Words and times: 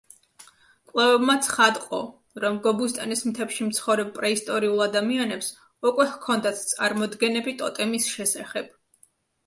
კვლევებმა 0.91 1.35
ცხადყო, 1.47 1.99
რომ 2.45 2.57
გობუსტანის 2.63 3.23
მთებში 3.29 3.69
მცხოვრებ 3.69 4.11
პრეისტორიულ 4.17 4.83
ადამიანებს 4.89 5.53
უკვე 5.93 6.11
ჰქონდათ 6.17 6.61
წარმოდგენები 6.75 7.59
ტოტემის 7.65 8.15
შესახებ. 8.19 8.79